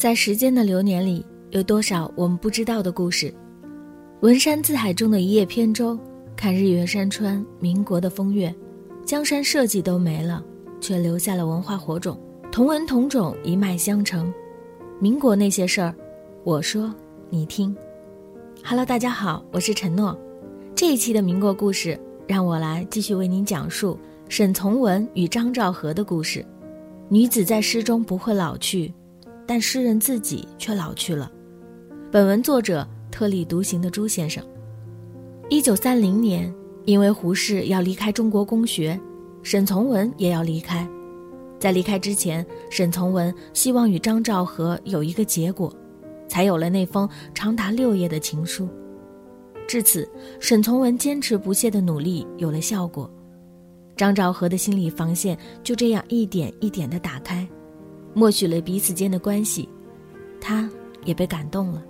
[0.00, 3.30] 在时间的流年里，有多少我们不知道的故事？
[4.22, 5.98] 文山字海中的一叶扁舟，
[6.34, 8.54] 看日月山川，民国的风月，
[9.04, 10.42] 江山社稷都没了，
[10.80, 12.18] 却留下了文化火种。
[12.50, 14.32] 同文同种，一脉相承。
[14.98, 15.94] 民国那些事儿，
[16.44, 16.90] 我说
[17.28, 17.76] 你听。
[18.64, 20.18] Hello，大家好，我是陈诺。
[20.74, 23.98] 这一期的民国故事，让我来继续为您讲述
[24.30, 26.42] 沈从文与张兆和的故事。
[27.10, 28.90] 女子在诗中不会老去，
[29.50, 31.28] 但诗人自己却老去了。
[32.08, 34.40] 本文作者特立独行的朱先生。
[35.48, 36.54] 一九三零年，
[36.84, 38.96] 因为胡适要离开中国公学，
[39.42, 40.88] 沈从文也要离开。
[41.58, 45.74] 在离开之前，沈从文希望与张兆和有一个结果，
[46.28, 48.68] 才有了那封长达六页的情书。
[49.66, 53.10] 至此，沈从文坚持不懈的努力有了效果，
[53.96, 57.44] 张兆和的心理防线就这样一点一点地打开，
[58.12, 59.68] 默许了彼此间的关系，
[60.40, 60.68] 他
[61.04, 61.82] 也被感动了。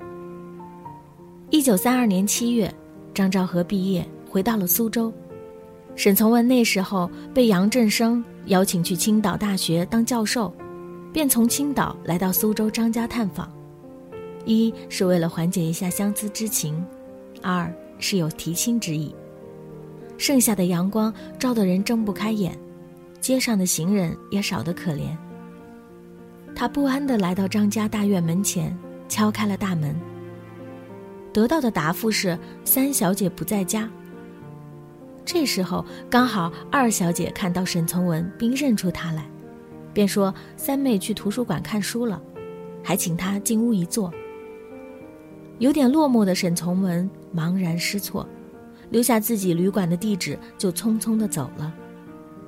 [1.50, 2.72] 一九三二年七月，
[3.12, 5.12] 张兆和毕业回到了苏州。
[5.96, 10.54] 沈从文那时候被杨振声邀请去青岛大学当教授，
[11.12, 13.52] 便从青岛来到苏州张家探访，
[14.44, 16.82] 一是为了缓解一下相思之情，
[17.42, 19.14] 二是有提亲之意。
[20.16, 22.56] 盛夏的阳光照得人睁不开眼，
[23.20, 25.16] 街上的行人也少得可怜。
[26.54, 28.76] 他不安地来到张家大院门前，
[29.08, 29.94] 敲开了大门。
[31.32, 33.88] 得到的答复是三小姐不在家。
[35.24, 39.24] 这时候刚好二小姐看到沈从文，并认出他来，
[39.92, 42.20] 便说三妹去图书馆看书了，
[42.82, 44.12] 还请他进屋一坐。
[45.58, 48.28] 有点落寞的沈从文茫然失措，
[48.90, 51.72] 留下自己旅馆的地址就匆匆的走了。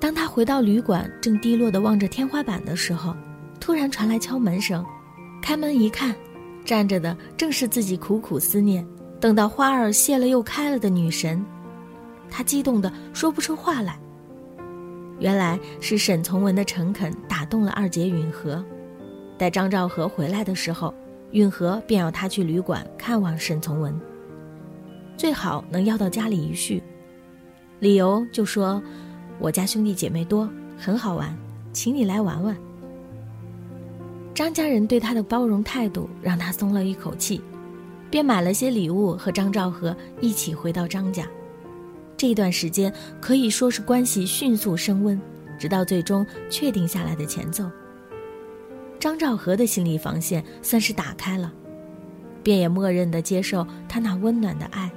[0.00, 3.14] 当他回到旅馆，正低落的望着天花板的时候，
[3.62, 4.84] 突然传来敲门声，
[5.40, 6.12] 开门一看，
[6.64, 8.84] 站着的正是自己苦苦思念，
[9.20, 11.46] 等到花儿谢了又开了的女神。
[12.28, 13.96] 他激动的说不出话来。
[15.20, 18.64] 原来是沈从文的诚恳打动了二姐允和，
[19.38, 20.92] 待张兆和回来的时候，
[21.30, 23.96] 允和便要他去旅馆看望沈从文，
[25.16, 26.82] 最好能要到家里一叙。
[27.78, 28.82] 理由就说
[29.38, 31.32] ：“我家兄弟姐妹多，很好玩，
[31.72, 32.56] 请你来玩玩。”
[34.34, 37.40] 张家人对他的包容态度让他松了一口气，
[38.10, 41.26] 便买了些礼物和张兆和一起回到张家。
[42.16, 45.20] 这段时间可以说是关系迅速升温，
[45.58, 47.70] 直到最终确定下来的前奏。
[48.98, 51.52] 张兆和的心理防线算是打开了，
[52.42, 54.90] 便也默认的接受他那温暖的爱。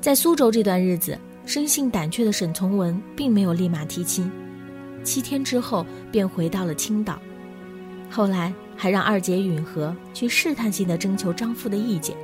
[0.00, 1.16] 在苏州这段日子，
[1.46, 4.28] 生性胆怯的沈从文并没有立马提亲，
[5.04, 7.18] 七天之后便回到了青岛，
[8.14, 12.16] 后来还让二姐允和去试探性的征求张父的意见。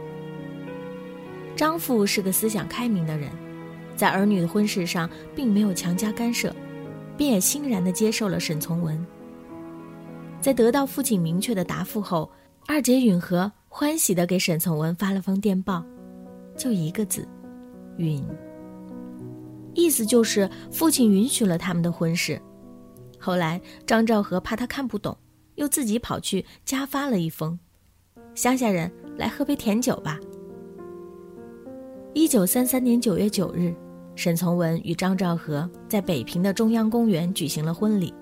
[1.56, 3.28] 张父是个思想开明的人。
[3.96, 6.54] 在儿女的婚事上，并没有强加干涉，
[7.16, 9.04] 便也欣然地接受了沈从文。
[10.40, 12.30] 在得到父亲明确的答复后，
[12.68, 15.84] 二姐允和欢喜地给沈从文发了封电报，
[16.56, 17.26] 就一个字：
[17.96, 18.24] 允。
[19.74, 22.40] 意思就是父亲允许了他们的婚事。
[23.18, 25.14] 后来张兆和怕他看不懂，
[25.60, 27.58] 又自己跑去加发了一封
[28.34, 30.18] ：“乡下人来喝杯甜酒吧。”
[32.14, 33.74] 一九三三年九月九日。
[34.16, 38.12] 沈从文与张兆和在北平的中央公园举行了婚礼。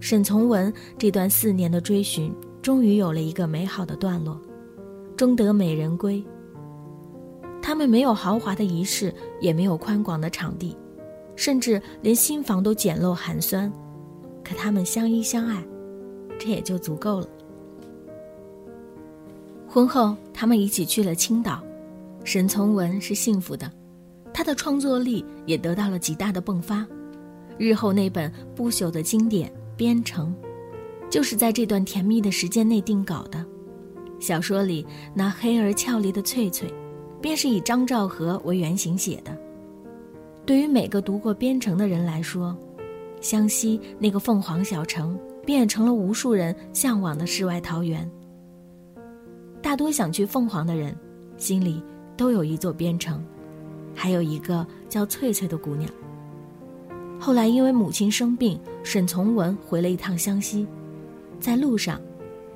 [0.00, 4.40] 沈从文这段四年的追寻，终于有了一个美好的段落，
[5.14, 6.24] 终得美人归。
[7.60, 9.12] 他们没有豪华的仪式，
[9.42, 10.74] 也没有宽广的场地，
[11.36, 13.70] 甚至连新房都简陋寒酸，
[14.42, 15.62] 可他们相依相爱，
[16.44, 17.28] 这也就足够了。
[19.66, 21.64] 婚后，他们一起去了青岛，
[22.22, 23.70] 沈从文是幸福的。
[24.30, 26.86] 他的创作力也得到了极大的迸发，
[27.56, 30.34] 日后那本不朽的经典《边城》，
[31.08, 33.42] 就是在这段甜蜜的时间内定稿的。
[34.20, 34.84] 小说里
[35.14, 36.68] 那黑而俏丽的翠翠，
[37.22, 39.34] 便是以张兆和为原型写的。
[40.44, 42.54] 对于每个读过《边城》的人来说，
[43.22, 48.10] 湘西那个凤凰小城，变成了无数人向往的世外桃源。
[49.62, 50.94] 大多想去凤凰的人，
[51.36, 51.82] 心里
[52.16, 53.24] 都有一座边城。
[53.94, 55.88] 还有一个叫翠翠的姑娘。
[57.20, 60.66] 后来因为母亲生病，沈从文回了一趟湘西，
[61.38, 62.00] 在路上，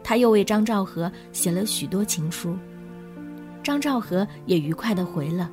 [0.02, 2.56] 他又为张兆和写了许多情书。
[3.62, 5.48] 张兆和也愉快地回了，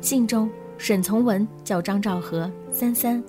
[0.00, 3.24] 信中沈从文叫张兆和三三，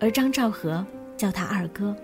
[0.00, 0.84] 而张兆和
[1.16, 1.94] 叫他二哥。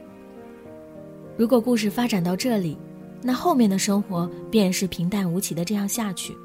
[1.37, 2.79] 如果故事发展到这里，
[3.23, 6.37] 那后面的生活便是平淡无奇的这样下去。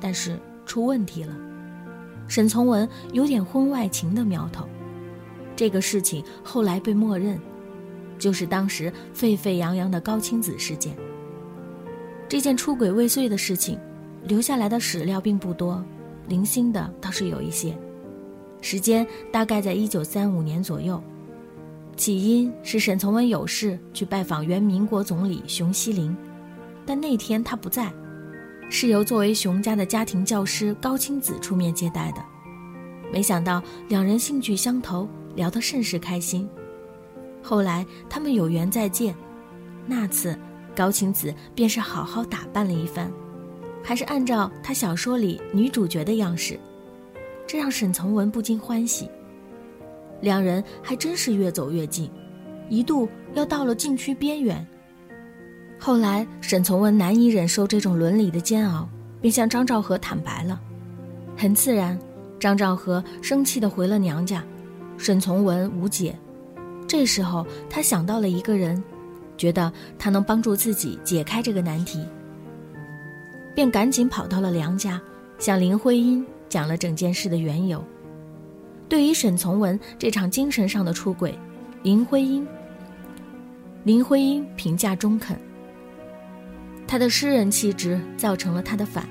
[0.00, 1.34] 但是出问题了，
[2.28, 4.68] 沈从文有点婚外情的苗头。
[5.56, 7.38] 这个事情后来被默认，
[8.18, 10.94] 就是当时沸沸扬扬的高青子事件。
[12.28, 13.78] 这件出轨未遂的事情，
[14.24, 15.82] 留下来的史料并不多，
[16.28, 17.74] 零星的倒是有一些。
[18.60, 21.02] 时间大概在一九三五年左右，
[21.96, 26.16] 起因是沈从文有事去拜访原民国总理熊希龄，
[26.84, 27.92] 但那天他不在，
[28.70, 32.24] 是由作为熊家的家庭教师高青子出面接待的。
[33.12, 36.48] 没想到两人兴趣相投，聊得甚是开心。
[37.42, 39.14] 后来他们有缘再见，
[39.86, 40.38] 那次。
[40.76, 43.08] 高青子便是好好打扮了一番，
[43.80, 46.58] 还是按照他小说里女主角的样式，
[47.46, 49.08] 这让沈从文不禁欢喜。
[50.24, 52.10] 两人还真是越走越近，
[52.68, 54.66] 一度要到了禁区边缘。
[55.78, 58.88] 后来沈从文难以忍受这种伦理的煎熬，
[59.20, 60.60] 便向张兆和坦白了。
[61.36, 61.96] 很自然，
[62.40, 64.42] 张兆和生气地回了娘家，
[64.96, 66.18] 沈从文无解。
[66.88, 68.82] 这时候他想到了一个人。
[69.36, 71.98] 觉得他能帮助自己解开这个难题，
[73.52, 75.02] 便赶紧跑到了梁家，
[75.40, 77.84] 向林徽因讲了整件事的缘由。
[78.88, 81.38] 对于沈从文这场精神上的出轨，
[81.82, 82.46] 林徽因
[83.84, 85.38] 林徽因评价中肯。
[86.86, 89.08] 他的诗人气质造成了他的反，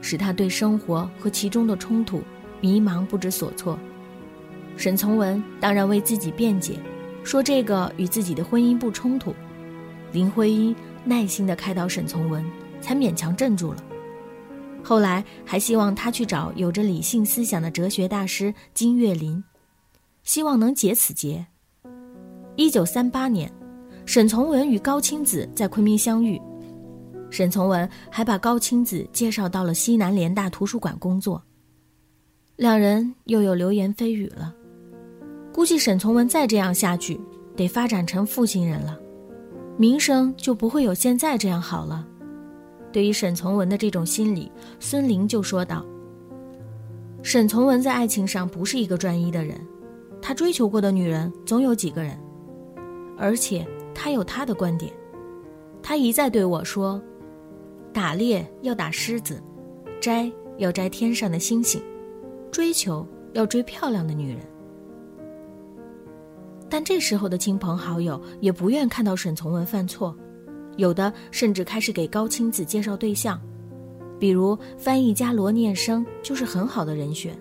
[0.00, 2.22] 使他对生活和其中的冲突
[2.60, 3.78] 迷茫不知所措。
[4.76, 6.78] 沈从文当然为自己辩解，
[7.22, 9.34] 说这个与自己的婚姻不冲突。
[10.12, 10.74] 林徽因
[11.04, 12.44] 耐心地开导沈从文，
[12.80, 13.84] 才勉强镇住了。
[14.82, 19.42] 后来还希望他去找有着理性思想的哲学大师金岳霖，
[20.24, 21.46] 希望能解此结。
[22.56, 23.50] 一九三八年，
[24.04, 26.40] 沈从文与高青子在昆明相遇，
[27.30, 31.42] 沈从文还把高青子介绍到了西南联大图书馆工作，
[32.56, 34.54] 两人又有流言蜚语了。
[35.52, 37.20] 估计沈从文再这样下去，
[37.56, 38.98] 得发展成负心人了。
[39.78, 42.06] 名声就不会有现在这样好了。
[42.92, 45.84] 对于沈从文的这种心理，孙林就说道
[47.22, 49.58] ：“沈从文在爱情上不是一个专一的人，
[50.20, 52.18] 他追求过的女人总有几个人，
[53.16, 54.92] 而且他有他的观点。
[55.82, 57.00] 他一再对我说，
[57.92, 59.42] 打猎要打狮子，
[60.00, 61.82] 摘要摘天上的星星，
[62.50, 64.40] 追求要追漂亮的女人。”
[66.68, 70.16] 但这时候的亲朋好友也不愿看到沈从文犯错，
[70.76, 73.40] 有的甚至开始给高青子介绍对象，
[74.18, 77.36] 比如翻译家罗念生就是很好的人选，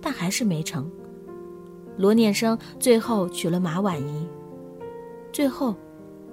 [0.00, 0.90] 但还是没成。
[1.96, 4.26] 罗念生最后娶了马婉仪，
[5.32, 5.74] 最后，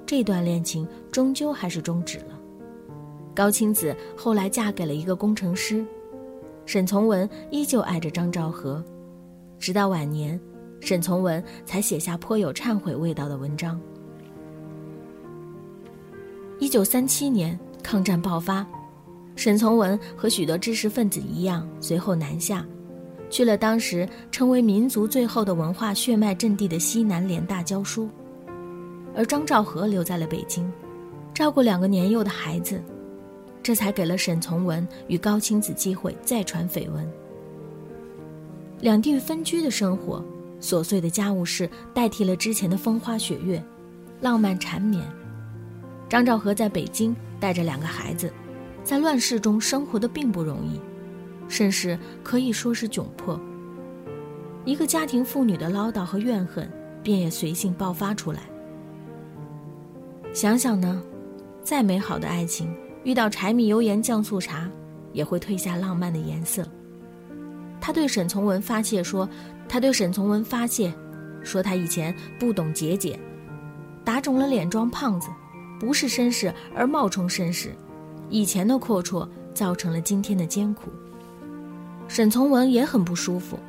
[0.06, 2.40] 这段恋情终究还是终止了。
[3.36, 5.86] 高青子后来嫁给了一个工程师，
[6.66, 8.84] 沈从文依旧爱着张兆和，
[9.60, 10.40] 直到晚年。
[10.80, 13.82] 沈从文才写下颇有忏悔味道的文章。
[16.60, 18.66] 一九三七年，抗战爆发，
[19.36, 22.66] 沈从文和许多知识分子一样，随后南下，
[23.30, 28.10] 去了当时称为民族最后的文化血脉阵地的西南联大教书，
[29.16, 30.70] 而张兆和留在了北京，
[31.34, 32.82] 照顾两个年幼的孩子，
[33.62, 37.08] 这才给了沈从文与高青子机会再传绯闻。
[38.82, 40.24] 两地分居的生活。
[40.60, 43.64] 琐碎的家务事代替了之前的风花雪月，
[44.22, 45.08] 浪漫缠绵。
[46.10, 48.32] 张兆和在北京带着两个孩子，
[48.84, 50.80] 在乱世中生活的并不容易，
[51.48, 53.40] 甚至可以说是窘迫。
[54.66, 56.70] 一个家庭妇女的唠叨和怨恨，
[57.04, 58.42] 便也随性爆发出来。
[60.34, 61.02] 想想呢，
[61.62, 62.74] 再美好的爱情，
[63.04, 64.70] 遇到柴米油盐酱醋茶，
[65.14, 66.68] 也会褪下浪漫的颜色。
[67.80, 69.28] 他对沈从文发泄说。
[69.70, 70.94] 他对沈从文发泄，
[71.44, 73.20] 说他以前不懂节俭，
[74.02, 75.28] 打肿了脸装胖子，
[75.80, 77.76] 不是绅士而冒充绅士，
[78.30, 80.90] 以前的阔绰造成了今天的艰苦。
[82.08, 83.60] 沈从文也很不舒服，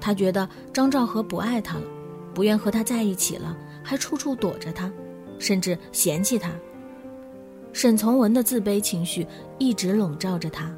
[0.00, 1.84] 他觉得张兆和不爱他了，
[2.32, 4.90] 不愿和他在一起了，还处处躲着他，
[5.38, 6.50] 甚至嫌弃他。
[7.72, 9.26] 沈从文的自卑情绪
[9.58, 10.72] 一直笼罩着他。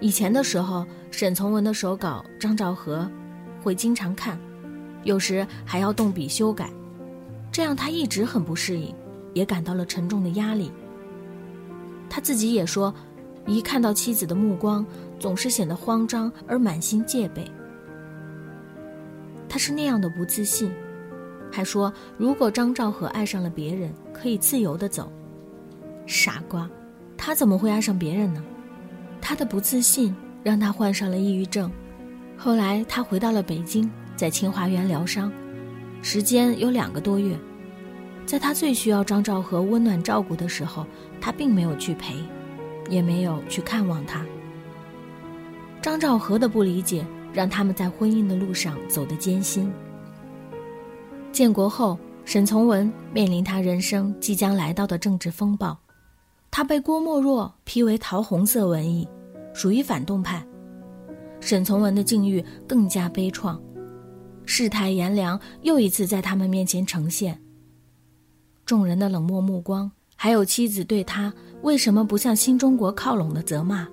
[0.00, 3.10] 以前的时候，沈从文的手稿，张兆和。
[3.60, 4.38] 会经常看，
[5.02, 6.70] 有时还要动笔修改，
[7.50, 8.94] 这样他一直很不适应，
[9.34, 10.70] 也感到了沉重的压力。
[12.10, 12.94] 他自己也说，
[13.46, 14.84] 一看到妻子的目光，
[15.18, 17.50] 总是显得慌张而满心戒备。
[19.48, 20.70] 他是那样的不自信，
[21.50, 25.10] 还说如果张兆和爱上了别人，可以自由的走，
[26.06, 26.68] 傻瓜，
[27.16, 28.42] 他怎么会爱上别人呢？
[29.20, 31.70] 他的不自信让他患上了抑郁症。
[32.36, 35.32] 后来他回到了北京，在清华园疗伤，
[36.02, 37.36] 时间有两个多月。
[38.28, 40.86] 在他最需要张兆和温暖照顾的时候，
[41.18, 42.14] 他并没有去陪，
[42.90, 44.22] 也没有去看望他。
[45.80, 49.72] 张兆和的不理解让他们在婚姻的路上走得艰辛。
[51.32, 55.74] 建国后，沈从文面临他人生即将来到的政治风暴，
[56.50, 59.08] 他被郭沫若批为桃红色文艺，
[59.54, 60.46] 属于反动派。
[61.40, 63.58] 沈从文的境遇更加悲怆，
[64.44, 67.40] 世态炎凉又一次在他们面前呈现。
[68.68, 71.32] 众人的冷漠目光，还有妻子对他
[71.62, 73.88] 为什么不向新中国靠拢的责骂。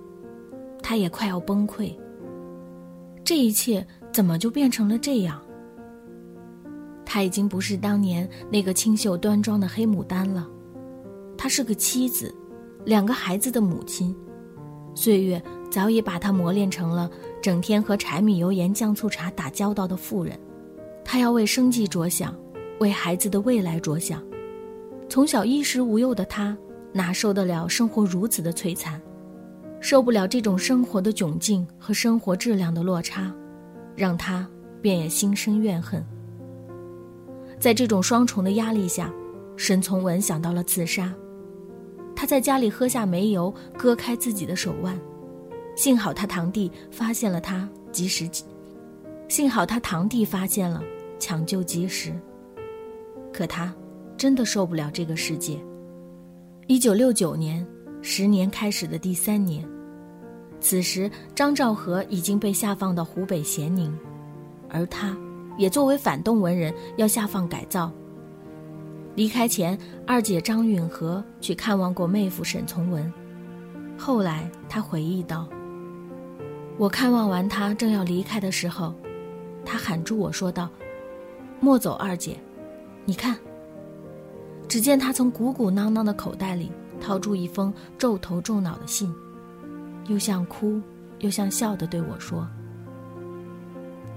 [0.83, 1.95] 他也快要崩溃。
[3.23, 5.41] 这一切怎么就变成了这样？
[7.05, 10.45] 他已经不是当年那个清秀端庄的黑牡丹了，
[11.37, 12.35] 他是个妻子，
[12.83, 14.13] 两个孩子的母亲。
[14.93, 15.41] 岁月
[15.71, 17.09] 早已把他磨练成了
[17.41, 20.37] 整天和柴米油盐酱醋茶打交道的妇人。
[21.05, 22.35] 他要为生计着想，
[22.81, 24.21] 为孩子的未来着想。
[25.07, 26.57] 从小衣食无忧的他，
[26.91, 29.01] 哪受得了生活如此的摧残？
[29.79, 33.31] 受不了这种生活的窘境和生活质量的落差，
[33.95, 34.47] 让他
[34.81, 36.03] 便也心生怨恨。
[37.59, 39.13] 在这种双重的压力下，
[39.55, 41.13] 沈从文想到了自杀。
[42.15, 44.99] 他在家里喝下煤油，割开自己的手腕。
[45.75, 48.27] 幸好他堂弟发现了他，及时。
[49.27, 50.81] 幸好他堂弟发现了，
[51.19, 52.13] 抢救及时。
[53.33, 53.73] 可他
[54.25, 55.55] 真的受不了这个世界。
[56.65, 57.63] 一九六九年，
[58.01, 59.63] 十年开始的第三年。
[60.59, 63.95] 此时，张兆和已经被下放到湖北咸宁，
[64.67, 65.15] 而他，
[65.59, 67.91] 也作为反动文人要下放改造。
[69.13, 69.77] 离开前，
[70.07, 73.13] 二姐张允和去看望过妹夫沈从文。
[73.95, 75.47] 后来，他回忆道
[76.79, 78.91] ：“我看望完他，正要离开的时候，
[79.63, 80.67] 他喊住我说道
[81.61, 82.39] ：‘莫走，二姐，
[83.05, 83.37] 你看。’
[84.67, 89.13] 只见他从鼓鼓囊囊的口袋里掏出一封皱头皱脑的信。”
[90.07, 90.79] 又像哭，
[91.19, 92.47] 又像笑的对我说：“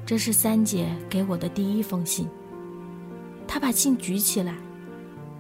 [0.04, 2.28] 这是三姐给我的第一封信。”
[3.48, 4.54] 她把信举起来，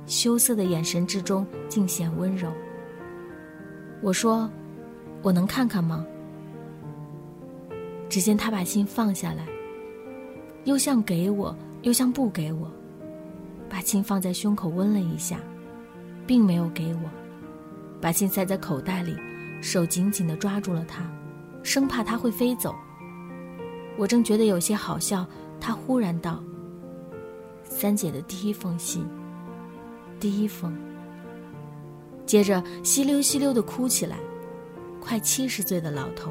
[0.06, 2.50] 羞涩的眼神之中尽显温柔。
[4.00, 4.50] 我说
[5.20, 6.06] ：“我能看看吗？”
[8.08, 9.44] 只见他把信放下来，
[10.64, 12.70] 又像给我，又像不给我，
[13.68, 15.38] 把信放在胸口温了一下，
[16.26, 17.00] 并没有给我，
[18.00, 19.16] 把信塞在口袋里。
[19.60, 21.02] 手紧紧地抓住了它，
[21.64, 22.72] 生怕它会飞走。
[23.96, 25.26] 我正觉得有些好笑，
[25.60, 26.40] 他忽然道
[27.64, 29.04] ：“三姐的第一封信，
[30.20, 30.72] 第一封。”
[32.24, 34.16] 接着稀溜稀溜地哭起来，
[35.00, 36.30] 快七十岁的老头，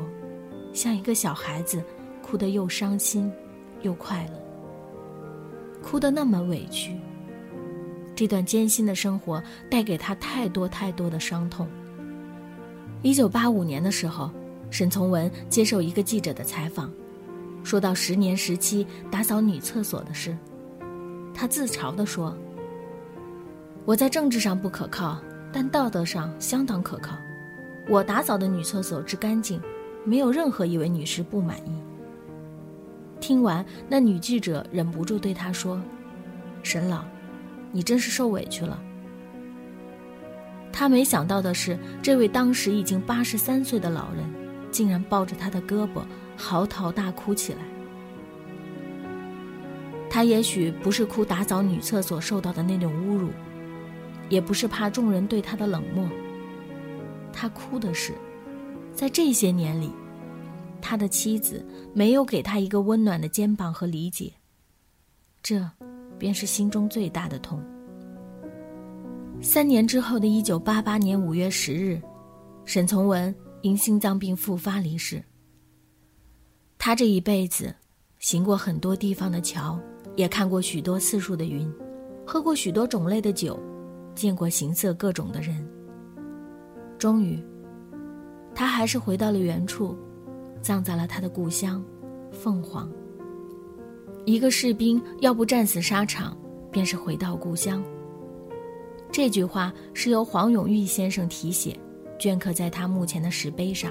[0.72, 1.84] 像一个小孩子，
[2.22, 3.29] 哭得又伤心，
[3.82, 6.98] 又快乐，哭得那么委屈。
[8.17, 11.67] 这段艰辛的生活带给他太多太多的伤痛。
[13.03, 14.31] 一九八五年的时候，
[14.71, 16.91] 沈从文接受一个记者的采访，
[17.63, 20.36] 说到十年时期打扫女厕所的事，
[21.31, 22.36] 他自嘲地说
[23.86, 25.21] ：“我在政治上不可靠，
[25.53, 27.15] 但道德上相当可靠。
[27.88, 29.62] 我打扫的女厕所之干净，
[30.03, 31.71] 没有任何一位女士不满意。”
[33.21, 35.79] 听完，那女记者忍不住对他说
[36.63, 37.05] ：“沈老，
[37.71, 38.81] 你真是受委屈了。”
[40.71, 44.24] 他没想到的是，这位当时已经八十三岁的老人，
[44.71, 46.05] 竟然抱着他的胳膊
[46.36, 47.59] 嚎啕大哭起来。
[50.09, 53.29] 他也许不是哭打扫女厕所受到的那种侮辱，
[54.29, 56.07] 也不是怕众人对他的冷漠。
[57.33, 58.13] 他哭的是，
[58.93, 59.91] 在这些年里，
[60.81, 64.33] 他的妻子没有给他一个温暖的肩膀和理解，
[65.41, 65.69] 这，
[66.17, 67.63] 便是心中最大的痛。
[69.41, 72.01] 三年之后的一九八八年五月十日，
[72.65, 75.24] 沈从文因心脏病复发离世。
[76.79, 77.74] 他这一辈子，
[78.19, 79.79] 行过很多地方的桥，
[80.15, 81.71] 也看过许多次数的云，
[82.25, 83.59] 喝过许多种类的酒，
[84.15, 85.67] 见过形色各种的人。
[86.97, 87.39] 终于，
[88.55, 89.95] 他还是回到了原处，
[90.62, 91.83] 葬在了他的故乡
[92.31, 92.91] 凤凰。
[94.27, 96.38] 一个士兵要不战死沙场，
[96.69, 97.81] 便是回到故乡。
[99.10, 101.79] 这句话是由黄永玉先生题写，
[102.19, 103.89] 镌刻在他墓前的石碑上。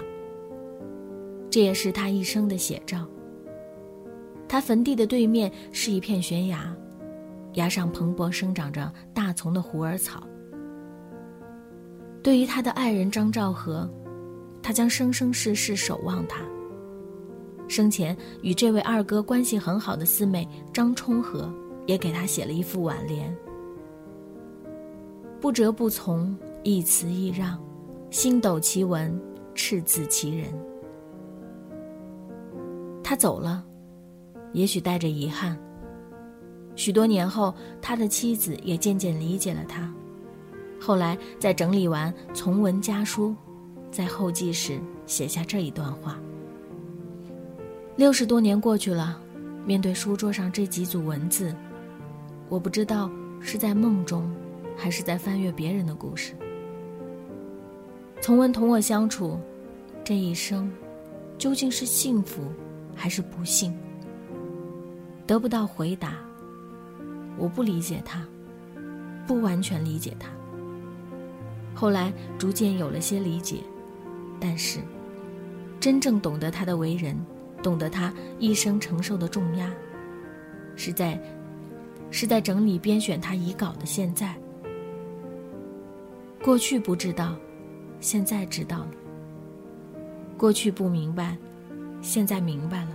[1.49, 3.09] 这也是他一生的写照。
[4.47, 6.71] 他坟地的对面是一片悬崖，
[7.55, 10.23] 崖上蓬勃生长着大丛的虎耳草。
[12.23, 13.91] 对于他的爱人张兆和，
[14.63, 16.43] 他将生生世世守望他。
[17.69, 21.53] 生前与这位二哥关系很好的四妹张充和，
[21.87, 23.37] 也给他写了一副挽联：
[25.41, 27.59] 不折不从，一词一让，
[28.11, 29.21] 星斗其文，
[29.55, 30.49] 赤子其人。
[33.03, 33.65] 他走了，
[34.53, 35.59] 也许带着遗憾。
[36.75, 39.93] 许多年后，他的妻子也渐渐理解了他。
[40.81, 43.35] 后来，在整理完从文家书，
[43.91, 46.19] 在后记时写下这一段话。
[47.97, 49.19] 六十多年过去了，
[49.65, 51.55] 面对书桌上这几组文字，
[52.51, 53.11] 我不知道
[53.41, 54.31] 是在梦中，
[54.77, 56.35] 还是在翻阅别人的故事。
[58.21, 59.41] 从文同我相处，
[60.05, 60.71] 这一生，
[61.39, 62.43] 究竟是幸福？
[62.95, 63.75] 还是不幸，
[65.27, 66.19] 得不到回答。
[67.39, 68.23] 我不理解他，
[69.27, 70.29] 不完全理解他。
[71.75, 73.61] 后来逐渐有了些理解，
[74.39, 74.81] 但是
[75.81, 77.15] 真正懂得他的为人，
[77.67, 79.69] 懂得他一生承受的重压，
[80.77, 81.21] 是在
[82.13, 84.37] 是在整理编选他遗稿的现在。
[86.45, 87.35] 过去不知道，
[87.99, 88.91] 现在知道了。
[90.37, 91.37] 过去不明白。
[92.03, 92.91] 现在明白了，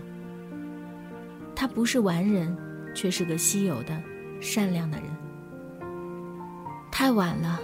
[1.53, 2.55] 他不是完人，
[2.95, 4.01] 却是个稀有的、
[4.39, 5.07] 善良的人。
[6.89, 7.59] 太晚了，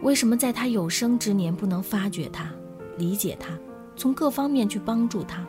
[0.00, 2.50] 为什么在他有生之年不能发掘他、
[2.96, 3.50] 理解他，
[3.94, 5.44] 从各方面去帮助他，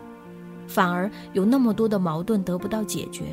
[0.67, 3.25] 反而有那么多的矛盾得不到解决？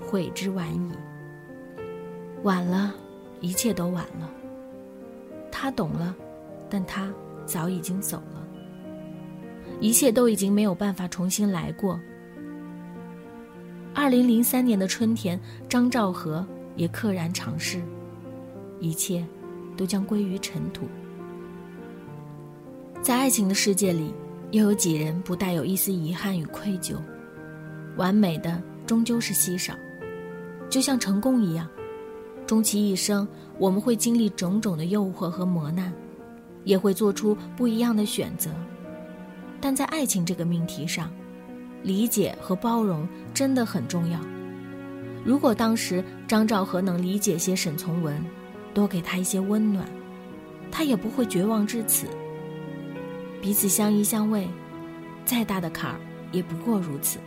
[0.00, 0.90] 悔之晚矣。
[2.42, 2.94] 晚了，
[3.40, 4.30] 一切都晚了。
[5.50, 6.14] 他懂了，
[6.68, 7.12] 但他
[7.44, 8.46] 早已经走了。
[9.80, 11.98] 一切都已经没有办法重新来过。
[13.94, 17.80] 二零零三年的春天，张兆和也溘然长逝，
[18.78, 19.26] 一切
[19.76, 20.86] 都将归于尘土。
[23.02, 24.12] 在爱情的世界里，
[24.52, 26.96] 又有几人不带有一丝遗憾与愧疚？
[27.96, 29.74] 完美的终究是稀少，
[30.70, 31.68] 就像成功一样，
[32.46, 33.26] 终其一生，
[33.58, 35.92] 我们会经历种种的诱惑和磨难，
[36.64, 38.50] 也会做出不一样的选择。
[39.60, 41.10] 但在爱情这个命题上，
[41.82, 44.20] 理解和包容真的很重要。
[45.24, 48.24] 如果当时张兆和能理解些沈从文，
[48.72, 49.84] 多给他一些温暖，
[50.70, 52.06] 他也不会绝望至此。
[53.40, 54.46] 彼此相依相偎，
[55.24, 56.00] 再大的坎儿
[56.32, 57.18] 也不过如此。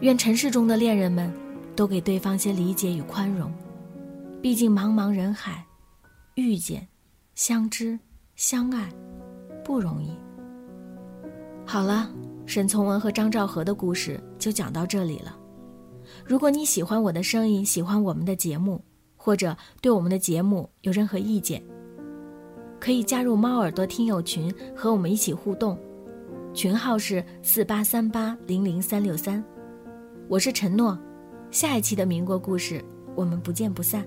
[0.00, 1.32] 愿尘世中的恋人们，
[1.76, 3.52] 都给对方些理解与宽容。
[4.42, 5.64] 毕竟茫茫人海，
[6.34, 6.86] 遇见、
[7.34, 7.98] 相知、
[8.34, 8.88] 相爱。
[9.64, 10.10] 不容易。
[11.64, 12.10] 好了，
[12.46, 15.38] 沈从文和张兆和的故事就讲到这里了。
[16.26, 18.84] 如果你喜欢我的声音，喜欢我们的节目，
[19.16, 21.62] 或者对我们的节目有任何意见，
[22.82, 25.78] 可以加入猫耳朵听友群和我们一起互动，
[26.52, 29.40] 群号是四八三八零零三六三。
[30.28, 30.98] 我是陈诺，
[31.52, 34.04] 下一期的民国故事，我们不见不散。